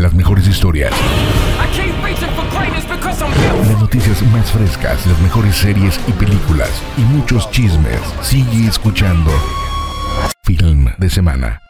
[0.00, 0.92] las mejores historias.
[3.68, 8.00] Las noticias más frescas, las mejores series y películas y muchos chismes.
[8.22, 9.30] Sigue escuchando
[10.42, 11.60] Film de Semana.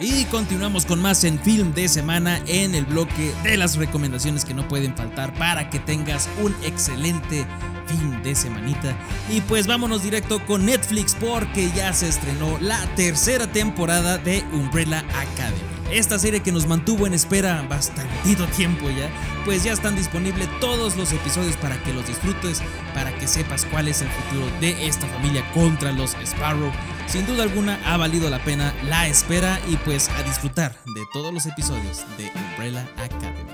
[0.00, 4.54] Y continuamos con más en Film de Semana en el bloque de las recomendaciones que
[4.54, 7.46] no pueden faltar para que tengas un excelente
[7.86, 8.96] fin de semanita.
[9.30, 15.04] Y pues vámonos directo con Netflix porque ya se estrenó la tercera temporada de Umbrella
[15.14, 15.71] Academy.
[15.92, 19.10] Esta serie que nos mantuvo en espera bastantito tiempo ya,
[19.44, 22.62] pues ya están disponibles todos los episodios para que los disfrutes,
[22.94, 26.72] para que sepas cuál es el futuro de esta familia contra los Sparrow.
[27.06, 31.32] Sin duda alguna ha valido la pena la espera y pues a disfrutar de todos
[31.32, 33.52] los episodios de Umbrella Academy.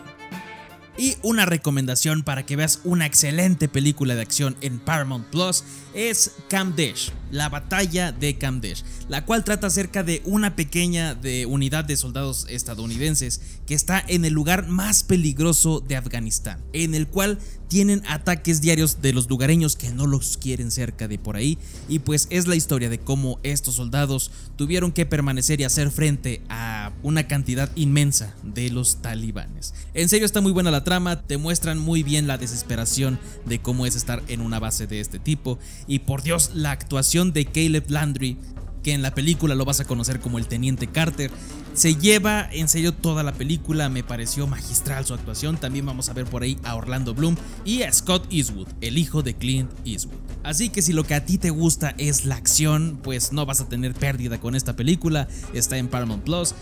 [0.96, 5.64] Y una recomendación para que veas una excelente película de acción en Paramount Plus
[5.94, 11.84] es Kamdesh, la batalla de Kamdesh, la cual trata acerca de una pequeña de unidad
[11.84, 17.38] de soldados estadounidenses que está en el lugar más peligroso de Afganistán, en el cual
[17.68, 21.98] tienen ataques diarios de los lugareños que no los quieren cerca de por ahí y
[21.98, 26.92] pues es la historia de cómo estos soldados tuvieron que permanecer y hacer frente a
[27.02, 29.74] una cantidad inmensa de los talibanes.
[29.92, 33.84] En serio está muy buena la trama, te muestran muy bien la desesperación de cómo
[33.84, 37.90] es estar en una base de este tipo y por Dios la actuación de Caleb
[37.90, 38.38] Landry
[38.82, 41.30] que en la película lo vas a conocer como el Teniente Carter.
[41.74, 45.56] Se lleva en serio toda la película, me pareció magistral su actuación.
[45.56, 49.22] También vamos a ver por ahí a Orlando Bloom y a Scott Eastwood, el hijo
[49.22, 50.16] de Clint Eastwood.
[50.42, 53.60] Así que si lo que a ti te gusta es la acción, pues no vas
[53.60, 55.28] a tener pérdida con esta película.
[55.52, 56.54] Está en Paramount Plus.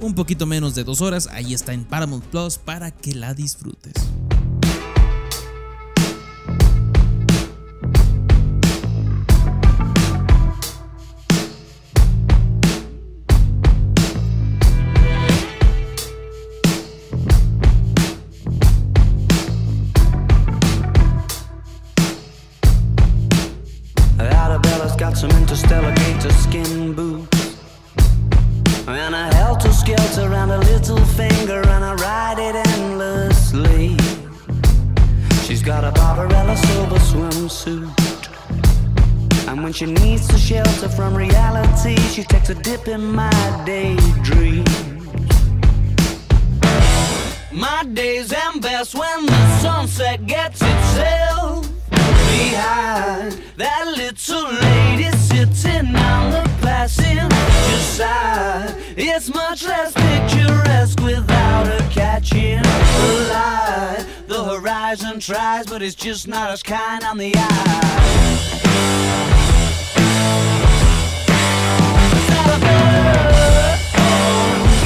[0.00, 3.94] Un poquito menos de dos horas, ahí está en Paramount Plus para que la disfrutes.
[25.70, 27.56] alligator skin boots.
[28.86, 33.96] And a helter skelter and a little finger, and I ride it endlessly.
[35.44, 38.08] She's got a Barbarella silver swimsuit.
[39.48, 44.64] And when she needs to shelter from reality, she takes a dip in my daydream.
[47.52, 51.37] My days am best when the sunset gets itself.
[59.58, 64.06] Much less picturesque without her catching the light.
[64.26, 67.84] The horizon tries, but it's just not as kind on the eye.
[74.60, 74.77] A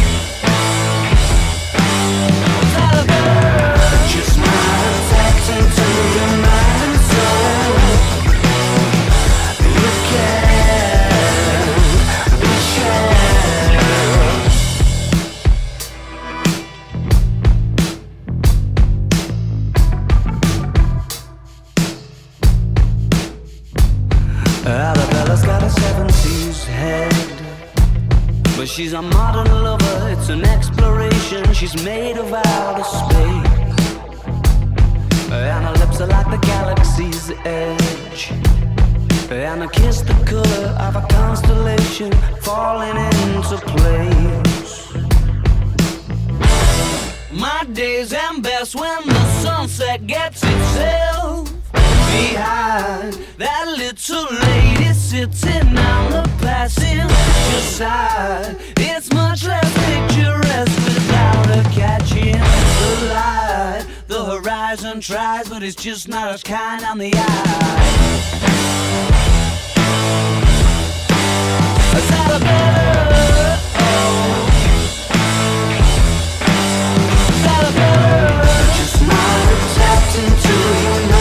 [29.03, 31.53] modern lover, it's an exploration.
[31.53, 33.73] She's made of outer space.
[35.33, 38.33] And her lips are like the galaxy's edge.
[39.31, 42.13] And her kiss the color of a constellation
[42.43, 44.93] falling into place.
[47.33, 56.11] My days end best when the sunset gets itself behind that little lady sitting on
[56.13, 58.82] the passenger side.
[65.03, 67.19] Tries, but it's just not as kind on the eye.
[71.97, 73.59] Is that a better?
[77.33, 78.47] Is that a better?
[78.79, 80.55] Just not tapped into
[81.09, 81.12] your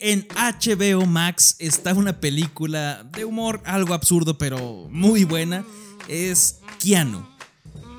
[0.00, 5.64] en HBO Max está una película de humor algo absurdo, pero muy buena.
[6.08, 7.26] Es Keanu.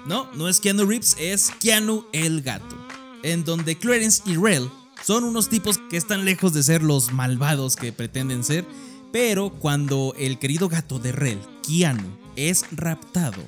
[0.05, 2.75] No, no es Keanu Reeves, es Keanu el gato.
[3.23, 4.69] En donde Clarence y Rel
[5.03, 8.65] son unos tipos que están lejos de ser los malvados que pretenden ser.
[9.11, 13.43] Pero cuando el querido gato de Rel, Keanu, es raptado,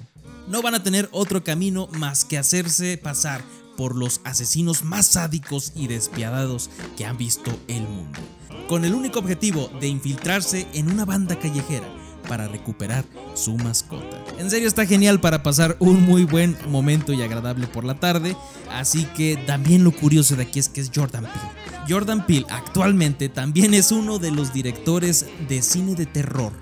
[0.48, 3.44] no van a tener otro camino más que hacerse pasar
[3.78, 8.20] por los asesinos más sádicos y despiadados que han visto el mundo,
[8.68, 11.88] con el único objetivo de infiltrarse en una banda callejera
[12.28, 14.24] para recuperar su mascota.
[14.38, 18.36] En serio está genial para pasar un muy buen momento y agradable por la tarde,
[18.72, 21.88] así que también lo curioso de aquí es que es Jordan Peele.
[21.88, 26.54] Jordan Peele actualmente también es uno de los directores de cine de terror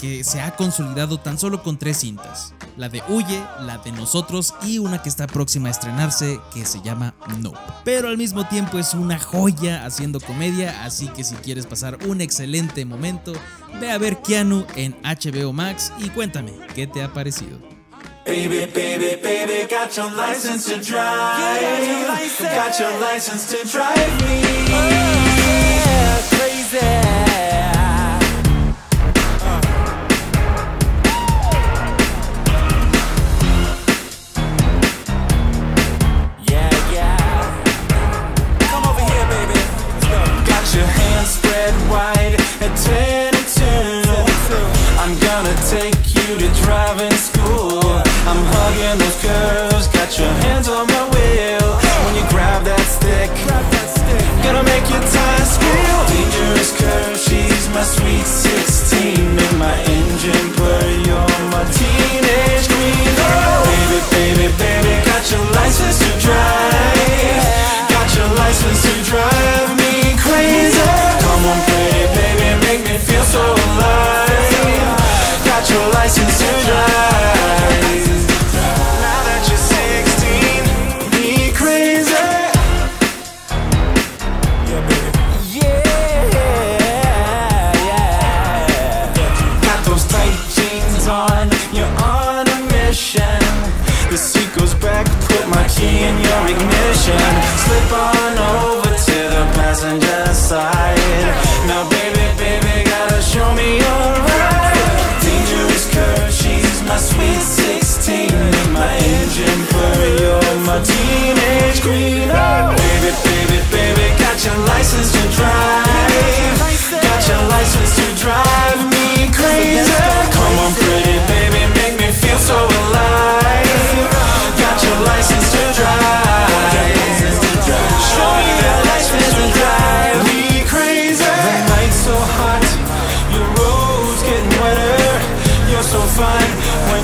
[0.00, 2.54] que se ha consolidado tan solo con tres cintas.
[2.76, 6.80] La de Huye, la de Nosotros y una que está próxima a estrenarse que se
[6.82, 7.52] llama No.
[7.84, 12.20] Pero al mismo tiempo es una joya haciendo comedia, así que si quieres pasar un
[12.20, 13.32] excelente momento,
[13.80, 17.58] ve a ver Keanu en HBO Max y cuéntame qué te ha parecido.
[18.24, 21.60] Baby, baby, baby, got your license to drive.
[22.40, 25.11] Got your license to drive me.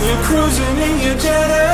[0.09, 1.65] You're cruising in your Jetta.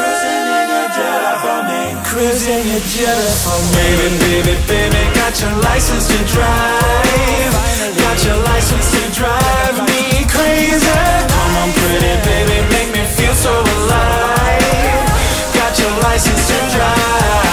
[0.00, 1.82] Cruising in your Jetta for me.
[2.08, 3.84] Cruising your Jetta for me.
[3.84, 7.52] Baby, baby, baby, got your license to drive.
[8.00, 11.00] Got your license to drive me crazy.
[11.28, 15.04] Come on, pretty baby, make me feel so alive.
[15.52, 17.43] Got your license to drive.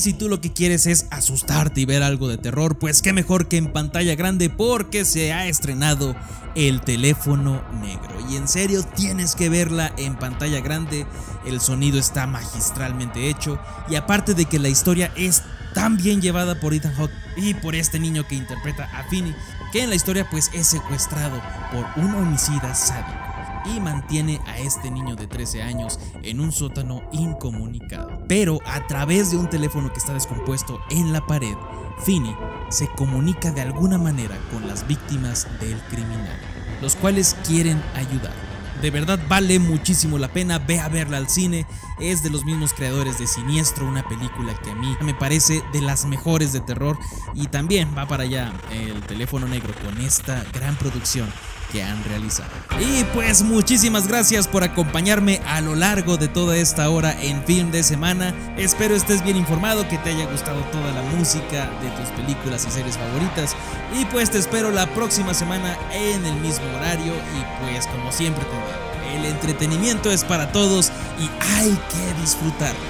[0.00, 3.48] Si tú lo que quieres es asustarte y ver algo de terror, pues qué mejor
[3.48, 6.16] que en pantalla grande porque se ha estrenado
[6.54, 8.16] El teléfono negro.
[8.30, 11.06] Y en serio tienes que verla en pantalla grande,
[11.44, 13.58] el sonido está magistralmente hecho.
[13.90, 15.42] Y aparte de que la historia es
[15.74, 19.36] tan bien llevada por Ethan Hawke y por este niño que interpreta a Finney,
[19.70, 23.29] que en la historia pues es secuestrado por un homicida sádico
[23.64, 28.22] y mantiene a este niño de 13 años en un sótano incomunicado.
[28.28, 31.56] Pero a través de un teléfono que está descompuesto en la pared,
[32.04, 32.34] Finney
[32.68, 36.38] se comunica de alguna manera con las víctimas del criminal,
[36.80, 38.32] los cuales quieren ayudar.
[38.80, 41.66] De verdad vale muchísimo la pena, ve a verla al cine,
[41.98, 45.82] es de los mismos creadores de Siniestro, una película que a mí me parece de
[45.82, 46.98] las mejores de terror
[47.34, 51.30] y también va para allá el teléfono negro con esta gran producción
[51.70, 52.50] que han realizado.
[52.78, 57.70] Y pues muchísimas gracias por acompañarme a lo largo de toda esta hora en Film
[57.70, 58.34] de Semana.
[58.56, 62.70] Espero estés bien informado, que te haya gustado toda la música de tus películas y
[62.70, 63.56] series favoritas.
[63.98, 68.44] Y pues te espero la próxima semana en el mismo horario y pues como siempre
[68.44, 72.80] te digo, el entretenimiento es para todos y hay que disfrutarlo.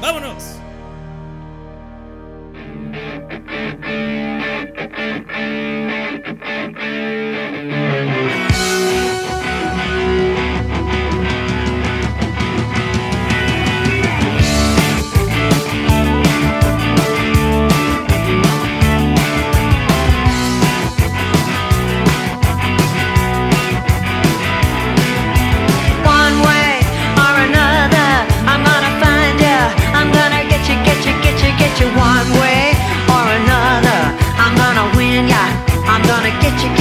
[0.00, 0.67] ¡Vámonos!
[36.48, 36.77] get your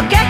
[0.00, 0.29] Okay.